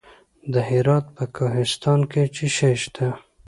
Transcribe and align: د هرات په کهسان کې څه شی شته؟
د 0.53 0.55
هرات 0.69 1.05
په 1.15 1.23
کهسان 1.35 1.99
کې 2.11 2.23
څه 2.35 2.45
شی 2.55 2.73
شته؟ 2.81 3.07